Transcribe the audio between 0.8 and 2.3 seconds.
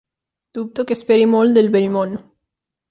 que esperi molt del vell món.